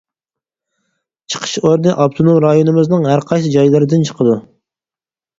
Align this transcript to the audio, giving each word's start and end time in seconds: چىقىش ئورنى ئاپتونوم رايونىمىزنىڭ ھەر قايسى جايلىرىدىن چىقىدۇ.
چىقىش 1.33 1.51
ئورنى 1.59 1.91
ئاپتونوم 1.91 2.39
رايونىمىزنىڭ 2.45 3.05
ھەر 3.09 3.21
قايسى 3.33 3.51
جايلىرىدىن 3.57 4.07
چىقىدۇ. 4.11 4.39